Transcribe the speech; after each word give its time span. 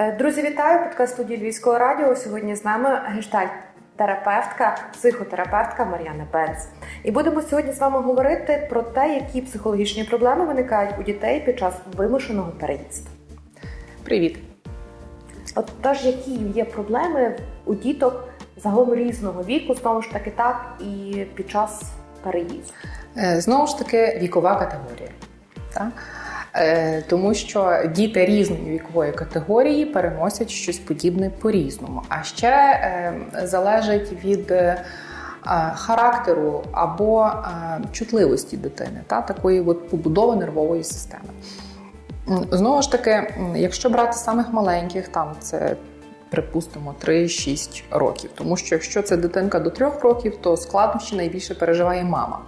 Е, 0.00 0.12
друзі, 0.12 0.42
вітаю! 0.42 0.84
Подкаст 0.84 1.14
студії 1.14 1.40
Львівського 1.40 1.78
радіо. 1.78 2.16
Сьогодні 2.16 2.56
з 2.56 2.64
нами 2.64 2.88
гештальт-терапевтка, 3.16 4.76
психотерапевтка 4.92 5.84
Мар'яна 5.84 6.26
Бенц. 6.32 6.58
І 7.04 7.10
будемо 7.10 7.42
сьогодні 7.42 7.72
з 7.72 7.78
вами 7.78 8.00
говорити 8.00 8.66
про 8.70 8.82
те, 8.82 9.14
які 9.14 9.40
психологічні 9.40 10.04
проблеми 10.04 10.44
виникають 10.44 10.94
у 11.00 11.02
дітей 11.02 11.40
під 11.40 11.58
час 11.58 11.74
вимушеного 11.96 12.52
переїзду. 12.60 13.10
Привіт! 14.04 14.38
Отож, 15.54 16.04
які 16.04 16.30
є 16.34 16.64
проблеми 16.64 17.36
у 17.64 17.74
діток 17.74 18.28
загалом 18.56 18.94
різного 18.94 19.42
віку, 19.42 19.74
знову 19.74 20.02
ж 20.02 20.12
таки, 20.12 20.30
так 20.30 20.66
і 20.80 21.24
під 21.34 21.50
час 21.50 21.82
переїзду? 22.22 22.72
Е, 23.16 23.40
знову 23.40 23.66
ж 23.66 23.78
таки, 23.78 24.18
вікова 24.22 24.56
категорія. 24.56 25.10
Так? 25.74 25.92
Е, 26.60 27.02
тому 27.08 27.34
що 27.34 27.78
діти 27.94 28.26
різної 28.26 28.70
вікової 28.70 29.12
категорії 29.12 29.86
переносять 29.86 30.50
щось 30.50 30.78
подібне 30.78 31.30
по-різному. 31.30 32.02
А 32.08 32.22
ще 32.22 32.48
е, 32.48 33.12
залежить 33.44 34.24
від 34.24 34.50
е, 34.50 34.84
характеру 35.74 36.64
або 36.72 37.30
чутливості 37.92 38.56
дитини, 38.56 39.00
та 39.06 39.22
такої 39.22 39.60
от 39.60 39.88
побудови 39.88 40.36
нервової 40.36 40.84
системи. 40.84 41.28
Знову 42.50 42.82
ж 42.82 42.92
таки, 42.92 43.34
якщо 43.56 43.90
брати 43.90 44.12
самих 44.12 44.52
маленьких, 44.52 45.08
там 45.08 45.32
це. 45.40 45.76
Припустимо, 46.30 46.94
3-6 47.06 47.82
років. 47.90 48.30
Тому 48.34 48.56
що 48.56 48.74
якщо 48.74 49.02
це 49.02 49.16
дитинка 49.16 49.60
до 49.60 49.70
3 49.70 49.90
років, 50.00 50.36
то 50.40 50.56
складнощі 50.56 51.16
найбільше 51.16 51.54
переживає 51.54 52.04
мама. 52.04 52.38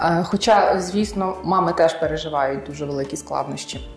Е, 0.00 0.22
хоча, 0.24 0.80
звісно, 0.80 1.36
мами 1.44 1.72
теж 1.72 1.94
переживають 1.94 2.64
дуже 2.66 2.84
великі 2.84 3.16
складнощі. 3.16 3.88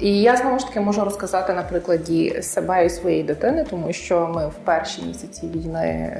І 0.00 0.20
я 0.20 0.36
знову 0.36 0.58
ж 0.58 0.66
таки 0.66 0.80
можу 0.80 1.04
розказати 1.04 1.52
на 1.52 1.62
прикладі 1.62 2.42
себе 2.42 2.86
і 2.86 2.90
своєї 2.90 3.22
дитини, 3.22 3.66
тому 3.70 3.92
що 3.92 4.30
ми 4.34 4.46
в 4.46 4.54
перші 4.64 5.02
місяці 5.02 5.46
війни 5.46 6.16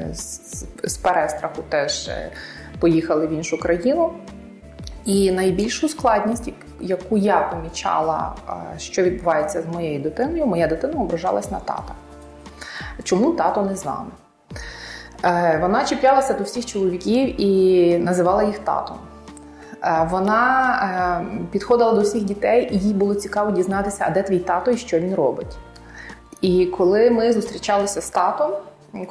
з, 0.84 0.96
перестраху 0.96 1.62
теж 1.68 2.08
е, 2.08 2.30
поїхали 2.80 3.26
в 3.26 3.32
іншу 3.32 3.58
країну. 3.58 4.12
І 5.04 5.30
найбільшу 5.30 5.88
складність, 5.88 6.52
яку 6.80 7.16
я 7.16 7.40
помічала, 7.40 8.34
е, 8.48 8.78
що 8.78 9.02
відбувається 9.02 9.62
з 9.62 9.66
моєю 9.66 10.00
дитиною, 10.00 10.46
моя 10.46 10.66
дитина 10.66 11.00
ображалась 11.00 11.50
на 11.50 11.58
тата. 11.58 11.94
Чому 13.04 13.32
тато 13.32 13.62
не 13.62 13.76
з 13.76 13.84
нами? 13.84 14.10
Е, 15.24 15.58
вона 15.62 15.84
чіплялася 15.84 16.34
до 16.34 16.44
всіх 16.44 16.66
чоловіків 16.66 17.40
і 17.40 17.98
називала 17.98 18.42
їх 18.42 18.58
татом. 18.58 18.96
Е, 19.84 20.08
вона 20.10 20.72
е, 21.22 21.46
підходила 21.50 21.92
до 21.92 22.00
всіх 22.00 22.24
дітей, 22.24 22.68
і 22.72 22.78
їй 22.78 22.94
було 22.94 23.14
цікаво 23.14 23.50
дізнатися, 23.50 24.04
а 24.08 24.10
де 24.10 24.22
твій 24.22 24.38
тато 24.38 24.70
і 24.70 24.76
що 24.76 24.98
він 24.98 25.14
робить. 25.14 25.58
І 26.40 26.66
коли 26.66 27.10
ми 27.10 27.32
зустрічалися 27.32 28.00
з 28.00 28.10
татом, 28.10 28.50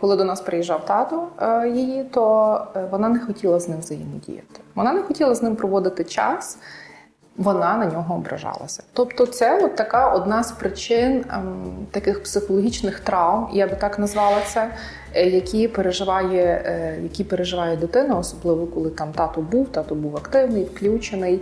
коли 0.02 0.16
до 0.16 0.24
нас 0.24 0.42
приїжджав 0.42 0.86
тато 0.86 1.28
її, 1.66 2.04
то 2.04 2.62
вона 2.92 3.10
не 3.10 3.20
хотіла 3.20 3.60
з 3.60 3.70
ним 3.70 3.80
взаємодіяти. 3.80 4.62
Вона 4.76 4.94
не 4.94 5.02
хотіла 5.02 5.36
з 5.36 5.44
ним 5.44 5.56
проводити 5.56 6.04
час 6.04 6.58
вона 7.40 7.78
на 7.78 7.86
нього 7.86 8.16
ображалася. 8.16 8.84
Тобто, 8.94 9.26
це 9.26 9.66
от 9.66 9.76
така 9.76 10.12
одна 10.14 10.44
з 10.44 10.52
причин 10.52 11.26
ем, 11.34 11.88
таких 11.92 12.24
психологічних 12.24 13.00
травм, 13.00 13.50
я 13.54 13.68
би 13.68 13.76
так 13.76 14.00
назвала 14.00 14.38
це, 14.48 14.72
е, 15.14 15.30
які 15.30 15.68
переживає, 15.68 16.64
е, 16.66 17.00
які 17.04 17.24
переживає 17.24 17.78
дитина, 17.78 18.18
особливо 18.18 18.68
коли 18.68 18.90
там 18.90 19.12
тато 19.12 19.42
був, 19.42 19.68
тато 19.68 19.96
був 19.96 20.18
активний, 20.18 20.64
включений. 20.64 21.42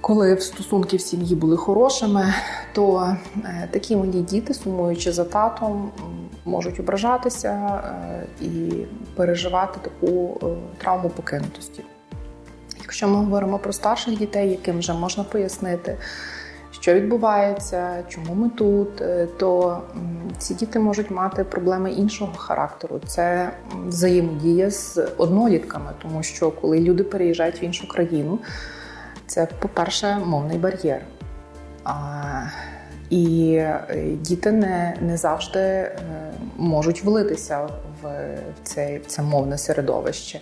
Коли 0.00 0.40
стосунки 0.40 0.96
в 0.96 1.00
сім'ї 1.00 1.34
були 1.34 1.56
хорошими, 1.56 2.34
то 2.72 3.16
е, 3.36 3.68
такі 3.70 3.96
малі 3.96 4.08
діти, 4.10 4.54
сумуючи 4.54 5.12
за 5.12 5.24
татом, 5.24 5.90
можуть 6.44 6.80
ображатися 6.80 7.82
е, 7.84 8.44
і 8.44 8.72
переживати 9.16 9.78
таку 9.82 10.40
травму 10.78 11.08
покинутості. 11.08 11.82
Якщо 12.92 13.08
ми 13.08 13.16
говоримо 13.16 13.58
про 13.58 13.72
старших 13.72 14.18
дітей, 14.18 14.50
яким 14.50 14.78
вже 14.78 14.92
можна 14.92 15.24
пояснити, 15.24 15.96
що 16.70 16.94
відбувається, 16.94 18.04
чому 18.08 18.34
ми 18.34 18.48
тут, 18.48 19.00
е, 19.00 19.28
то 19.38 19.78
ці 20.38 20.54
діти 20.54 20.78
можуть 20.78 21.10
мати 21.10 21.44
проблеми 21.44 21.92
іншого 21.92 22.32
характеру. 22.36 23.00
Це 23.06 23.50
взаємодія 23.86 24.70
з 24.70 25.08
однолітками, 25.16 25.90
тому 26.02 26.22
що 26.22 26.50
коли 26.50 26.80
люди 26.80 27.04
переїжджають 27.04 27.62
в 27.62 27.64
іншу 27.64 27.88
країну, 27.88 28.38
це, 29.26 29.48
по-перше, 29.58 30.18
мовний 30.26 30.58
бар'єр. 30.58 31.00
І 33.10 33.54
е, 33.54 34.04
діти 34.20 34.52
не 34.52 34.96
не 35.00 35.16
завжди 35.16 35.58
е, 35.60 35.94
можуть 36.56 37.04
влитися 37.04 37.68
в 38.02 38.28
це, 38.62 38.98
в 38.98 39.06
це 39.06 39.22
мовне 39.22 39.58
середовище. 39.58 40.40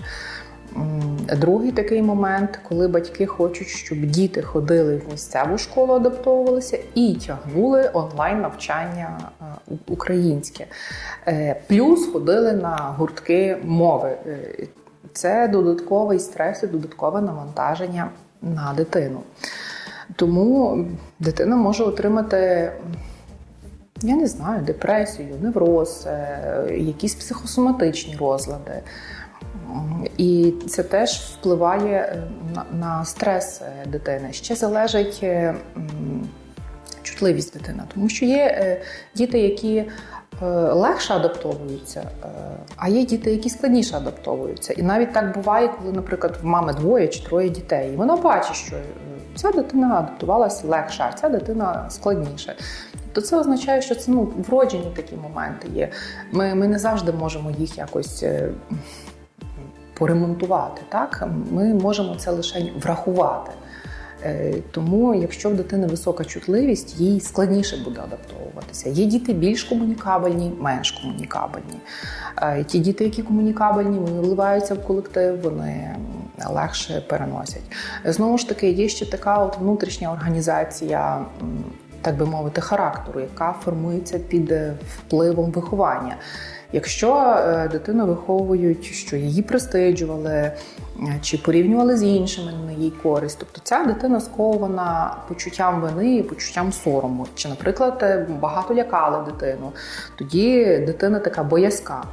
Другий 1.37 1.73
такий 1.73 2.03
момент, 2.03 2.61
коли 2.69 2.89
батьки 2.89 3.27
хочуть, 3.27 3.69
щоб 3.69 3.99
діти 3.99 4.43
ходили 4.43 4.97
в 4.97 5.13
місцеву 5.13 5.59
школу, 5.59 5.95
адаптовувалися 5.95 6.79
і 6.95 7.15
тягнули 7.15 7.91
онлайн 7.93 8.41
навчання 8.41 9.19
е, 9.41 9.45
українське, 9.89 10.67
е, 11.27 11.61
плюс 11.67 12.07
ходили 12.13 12.53
на 12.53 12.95
гуртки 12.99 13.57
мови. 13.65 14.17
Е, 14.27 14.67
це 15.13 15.49
додатковий 15.49 16.19
стрес 16.19 16.63
і 16.63 16.67
додаткове 16.67 17.21
навантаження 17.21 18.11
на 18.43 18.75
дитину. 18.77 19.21
Тому 20.17 20.85
дитина 21.19 21.57
може 21.57 21.85
отримати. 21.85 22.73
Я 24.03 24.17
не 24.17 24.27
знаю, 24.27 24.63
депресію, 24.63 25.35
невроз, 25.43 26.07
якісь 26.71 27.15
психосоматичні 27.15 28.17
розлади. 28.17 28.83
І 30.17 30.55
це 30.69 30.83
теж 30.83 31.21
впливає 31.21 31.99
е, 31.99 32.23
на, 32.73 33.05
стрес 33.05 33.63
е, 33.63 33.87
дитини. 33.87 34.33
Ще 34.33 34.55
залежить 34.55 35.21
е, 35.23 35.55
чутливість 37.03 37.53
дитини, 37.53 37.83
тому 37.95 38.09
що 38.09 38.25
є 38.25 38.81
діти, 39.15 39.39
які 39.39 39.85
легше 40.71 41.15
адаптовуються, 41.15 42.11
а 42.77 42.89
є 42.89 43.05
діти, 43.05 43.31
які 43.31 43.51
складніше 43.51 43.97
адаптовуються. 43.97 44.73
І 44.73 44.83
навіть 44.83 45.13
так 45.13 45.35
буває, 45.35 45.69
коли, 45.69 45.93
наприклад, 45.93 46.39
в 46.43 46.47
мами 46.47 46.73
двоє 46.73 47.09
чи 47.09 47.25
троє 47.25 47.49
дітей, 47.49 47.93
і 47.95 47.97
вона 47.97 48.17
бачить, 48.17 48.57
що 48.57 48.77
ця 49.35 49.51
дитина 49.51 49.99
адаптувалася 49.99 50.67
легше, 50.67 51.05
а 51.09 51.13
ця 51.13 51.29
дитина 51.29 51.87
складніше. 51.91 52.57
То 53.13 53.21
це 53.21 53.37
означає, 53.37 53.83
що 53.83 53.95
це 53.95 54.11
ну, 54.11 54.33
вроджені 54.49 54.93
такі 54.97 55.17
моменти 55.17 55.69
є. 55.75 55.89
Ми, 56.33 56.55
Ми 56.55 56.69
не 56.69 56.79
завжди 56.79 57.13
можемо 57.13 57.51
їх 57.51 57.79
якось 57.79 58.25
поремонтувати. 60.01 60.83
Так? 60.89 61.29
Ми 61.51 61.75
можемо 61.75 62.15
це 62.15 62.31
лише 62.31 62.73
врахувати. 62.83 63.51
Е, 64.25 64.55
тому, 64.71 65.15
якщо 65.15 65.51
в 65.51 65.55
дитини 65.55 65.87
висока 65.87 66.25
чутливість, 66.25 67.01
їй 67.01 67.21
складніше 67.21 67.77
буде 67.85 68.01
адаптовуватися. 68.01 68.89
Є 68.89 69.07
діти 69.07 69.33
більш 69.33 69.65
комунікабельні, 69.65 70.53
менш 70.61 70.91
комунікабельні. 70.91 71.79
Е, 72.43 72.65
ті 72.65 72.79
діти, 72.79 73.05
які 73.05 73.23
комунікабельні, 73.23 73.99
вони 73.99 74.21
вливаються 74.21 74.75
в 74.75 74.85
колектив, 74.87 75.41
вони 75.43 75.97
легше 76.51 77.05
переносять. 77.09 77.63
Знову 78.05 78.39
ж 78.39 78.49
таки, 78.49 78.71
є 78.71 78.89
ще 78.89 79.07
така 79.07 79.39
от 79.39 79.59
внутрішня 79.59 80.13
організація, 80.13 81.25
так 82.03 82.17
би 82.17 82.27
мовити, 82.27 82.61
характеру, 82.61 83.21
яка 83.21 83.53
формується 83.65 84.19
під 84.19 84.55
впливом 84.97 85.51
виховання. 85.51 86.17
Якщо 86.73 87.17
е, 87.17 87.69
дитину 87.73 88.07
виховують, 88.07 88.85
що 88.85 89.17
її 89.17 89.43
пристиджували 89.43 90.31
е, 90.33 90.55
чи 91.23 91.39
порівнювали 91.39 91.97
з 91.97 92.03
іншими 92.03 92.53
на 92.67 92.73
її 92.73 92.91
користь, 92.91 93.37
тобто 93.39 93.61
ця 93.65 93.85
дитина 93.85 94.21
скована 94.21 95.17
почуттям 95.29 95.81
вини 95.81 96.17
і 96.17 96.23
почуттям 96.23 96.73
сорому, 96.73 97.27
чи, 97.35 97.49
наприклад, 97.49 97.99
е, 98.03 98.27
багато 98.41 98.75
лякали 98.75 99.25
дитину, 99.25 99.73
тоді 100.19 100.65
дитина 100.87 101.19
така 101.19 101.43
боязка. 101.43 102.05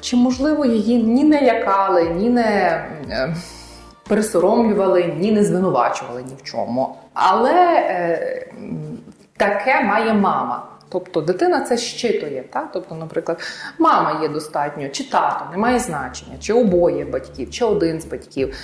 Чи 0.00 0.16
можливо 0.16 0.64
її 0.64 1.02
ні 1.02 1.24
не 1.24 1.42
лякали, 1.42 2.08
ні 2.08 2.30
не 2.30 2.84
пересоромлювали, 4.08 5.14
ні 5.18 5.32
не 5.32 5.44
звинувачували 5.44 6.22
ні 6.22 6.32
в 6.38 6.42
чому. 6.42 6.96
Але 7.14 7.54
е, 7.76 8.46
таке 9.36 9.80
має 9.80 10.12
мама. 10.12 10.62
Тобто 10.88 11.20
дитина 11.20 11.60
це 11.60 11.76
щитує. 11.76 12.44
Так? 12.52 12.68
Тобто, 12.72 12.94
наприклад, 12.94 13.38
мама 13.78 14.22
є 14.22 14.28
достатньо, 14.28 14.88
чи 14.88 15.10
тато, 15.10 15.44
немає 15.52 15.78
значення, 15.78 16.36
чи 16.40 16.52
обоє 16.52 17.04
батьків, 17.04 17.50
чи 17.50 17.64
один 17.64 18.00
з 18.00 18.04
батьків. 18.04 18.54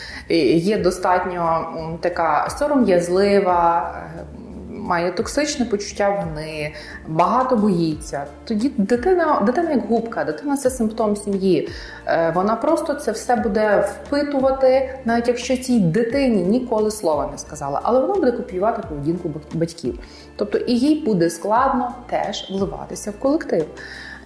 Є 0.55 0.79
достатньо 0.79 1.69
така 2.01 2.51
сором'язлива, 2.59 3.95
е, 4.19 4.25
має 4.83 5.13
токсичне 5.13 5.65
почуття 5.65 6.11
вини, 6.11 6.75
багато 7.09 7.57
боїться. 7.57 8.25
Тоді 8.45 8.73
дитина, 8.77 9.43
дитина 9.47 9.71
як 9.71 9.87
губка, 9.87 10.25
дитина 10.25 10.57
це 10.57 10.71
симптом 10.71 11.17
сім'ї. 11.17 11.69
Е, 12.07 12.33
Вона 12.35 12.57
просто 12.57 12.95
це 12.95 13.13
все 13.13 13.37
буде 13.37 13.89
впитувати, 13.89 14.99
навіть 15.05 15.29
якщо 15.29 15.57
цій 15.57 15.81
дитині 15.81 16.43
ніколи 16.43 16.91
слова 16.91 17.29
не 17.33 17.39
сказала, 17.39 17.81
але 17.83 18.01
вона 18.01 18.15
буде 18.15 18.33
копіювати 18.33 18.83
поведінку 18.89 19.31
батьків. 19.55 19.99
Тобто 20.37 20.59
і 20.59 20.79
їй 20.79 21.05
буде 21.05 21.31
складно 21.31 21.95
теж 22.11 22.51
вливатися 22.51 23.11
в 23.11 23.19
колектив, 23.19 23.67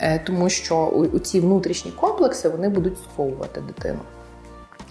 Е, 0.00 0.18
тому 0.18 0.48
що 0.48 0.86
у, 0.86 1.18
ці 1.18 1.40
внутрішні 1.40 1.90
комплекси 1.90 2.48
вони 2.48 2.68
будуть 2.68 2.98
сковувати 2.98 3.60
дитину. 3.60 3.98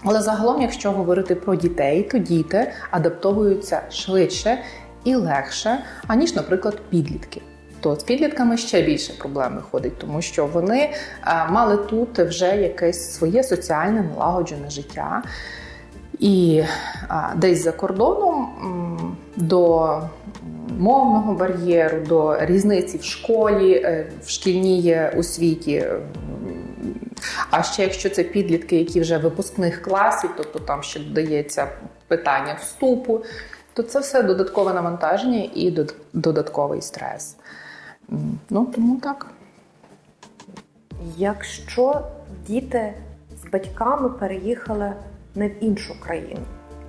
Але 0.04 0.20
загалом, 0.20 0.62
якщо 0.62 0.92
говорити 0.92 1.34
про 1.34 1.54
дітей, 1.54 2.02
то 2.02 2.18
діти 2.18 2.72
адаптовуються 2.90 3.80
швидше 3.90 4.58
і 5.06 5.14
легше, 5.14 5.78
аніж, 6.06 6.34
наприклад, 6.34 6.78
підлітки. 6.90 7.40
То 7.80 7.96
з 7.96 8.02
підлітками 8.02 8.56
ще 8.56 8.82
більше 8.82 9.12
проблем 9.12 9.54
виходить, 9.54 9.98
тому 9.98 10.22
що 10.22 10.46
вони 10.46 10.80
е, 10.80 10.92
мали 11.50 11.76
тут 11.76 12.18
вже 12.18 12.56
якесь 12.56 13.14
своє 13.14 13.42
соціальне 13.42 14.02
налагоджене 14.02 14.70
життя. 14.70 15.22
І 16.18 16.62
а, 17.08 17.34
десь 17.36 17.64
за 17.64 17.72
кордоном 17.72 19.16
до 19.36 19.90
мовного 20.78 21.34
бар'єру, 21.34 22.00
до 22.00 22.36
різниці 22.40 22.98
в 22.98 23.04
школі, 23.04 23.72
е, 23.72 24.06
в 24.24 24.30
шкільній 24.30 25.00
освіті. 25.16 25.84
А 27.50 27.62
ще 27.62 27.82
якщо 27.82 28.10
це 28.10 28.22
підлітки, 28.22 28.76
які 28.76 29.00
вже 29.00 29.18
випускних 29.18 29.82
класів, 29.82 30.30
тобто 30.36 30.58
там 30.58 30.82
ще 30.82 31.00
додається 31.00 31.68
питання 32.08 32.56
вступу, 32.60 33.22
то 33.76 33.82
це 33.82 34.00
все 34.00 34.22
додаткове 34.22 34.74
навантаження 34.74 35.48
і 35.54 35.86
додатковий 36.12 36.82
стрес. 36.82 37.36
Ну 38.50 38.66
тому 38.74 39.00
так. 39.00 39.26
Якщо 41.16 42.02
діти 42.46 42.94
з 43.42 43.50
батьками 43.50 44.08
переїхали 44.08 44.92
не 45.34 45.48
в 45.48 45.64
іншу 45.64 46.00
країну, 46.00 46.40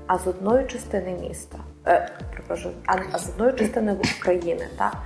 а 0.08 0.18
з 0.18 0.28
одної 0.28 0.68
частини 0.68 1.18
міста, 1.22 1.58
е, 1.86 2.12
а, 2.86 2.96
а 3.12 3.20
з 3.20 3.30
одної 3.30 3.54
частини 3.54 3.98
України, 4.20 4.68
так, 4.78 4.98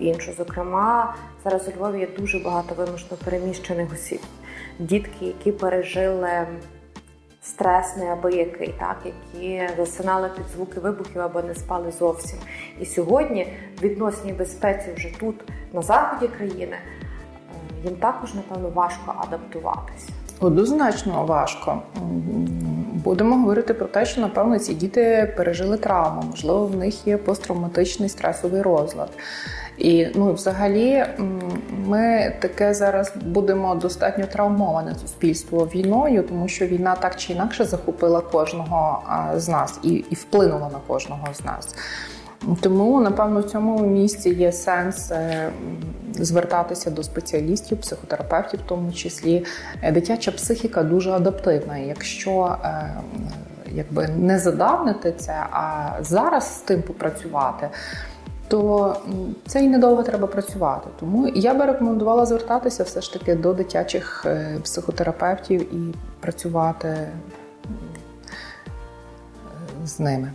в 0.00 0.02
іншу. 0.02 0.32
Зокрема, 0.32 1.14
зараз 1.44 1.68
у 1.68 1.70
Львові 1.70 2.00
є 2.00 2.08
дуже 2.18 2.38
багато 2.38 2.74
вимушено 2.74 3.16
переміщених 3.24 3.92
осіб. 3.92 4.20
Дітки, 4.78 5.26
які 5.26 5.52
пережили 5.52 6.46
стрес 7.42 7.96
неабиякий, 7.96 8.74
так, 8.78 8.96
які 9.04 9.74
засинали 9.76 10.28
під 10.36 10.46
звуки 10.46 10.80
вибухів 10.80 11.20
або 11.20 11.42
не 11.42 11.54
спали 11.54 11.92
зовсім. 11.92 12.38
І 12.80 12.86
сьогодні 12.86 13.52
відносній 13.82 14.32
безпеці 14.32 14.92
вже 14.96 15.18
тут, 15.20 15.44
на 15.72 15.82
заході 15.82 16.28
країни, 16.28 16.76
е, 16.76 17.88
їм 17.88 17.96
також, 17.96 18.34
напевно, 18.34 18.68
важко 18.68 19.14
адаптуватися. 19.18 20.12
Однозначно 20.40 21.24
важко. 21.24 21.82
Будемо 23.04 23.36
говорити 23.36 23.74
про 23.74 23.86
те, 23.86 24.06
що 24.06 24.20
напевно 24.20 24.58
ці 24.58 24.74
діти 24.74 25.34
пережили 25.36 25.76
травму, 25.76 26.22
можливо, 26.30 26.66
в 26.66 26.76
них 26.76 27.06
є 27.06 27.16
посттравматичний 27.16 28.08
стресовий 28.08 28.62
розлад. 28.62 29.08
І 29.78 30.06
ну, 30.14 30.32
взагалі, 30.32 31.04
ми 31.86 32.32
таке 32.40 32.74
зараз 32.74 33.12
будемо 33.24 33.74
достатньо 33.74 34.26
травмоване 34.26 34.94
суспільство 34.94 35.68
війною, 35.74 36.22
тому 36.22 36.48
що 36.48 36.66
війна 36.66 36.96
так 37.00 37.16
чи 37.16 37.32
інакше 37.32 37.64
захопила 37.64 38.20
кожного 38.20 39.02
з 39.36 39.48
нас 39.48 39.78
і, 39.82 39.90
і 39.90 40.14
вплинула 40.14 40.70
на 40.72 40.78
кожного 40.86 41.26
з 41.34 41.44
нас. 41.44 41.74
Тому, 42.60 43.00
напевно, 43.00 43.40
в 43.40 43.44
цьому 43.44 43.86
місці 43.86 44.30
є 44.30 44.52
сенс 44.52 45.10
е, 45.10 45.50
звертатися 46.12 46.90
до 46.90 47.02
спеціалістів, 47.02 47.80
психотерапевтів, 47.80 48.60
в 48.60 48.68
тому 48.68 48.92
числі. 48.92 49.44
Е, 49.82 49.92
Дитяча 49.92 50.32
психіка 50.32 50.82
дуже 50.82 51.10
адаптивна. 51.10 51.78
Якщо 51.78 52.56
е, 52.64 52.94
якби 53.72 54.08
не 54.08 54.38
задавнити 54.38 55.12
це, 55.18 55.32
а 55.50 55.90
зараз 56.00 56.54
з 56.54 56.58
тим 56.60 56.82
попрацювати, 56.82 57.68
то 58.48 58.96
це 59.46 59.64
і 59.64 59.68
недовго 59.68 60.02
треба 60.02 60.26
працювати. 60.26 60.88
Тому 61.00 61.28
я 61.28 61.54
би 61.54 61.66
рекомендувала 61.66 62.26
звертатися 62.26 62.82
все 62.82 63.00
ж 63.00 63.12
таки 63.12 63.34
до 63.34 63.54
дитячих 63.54 64.26
психотерапевтів 64.62 65.74
і 65.74 65.94
працювати 66.20 67.08
з 69.84 70.00
ними. 70.00 70.32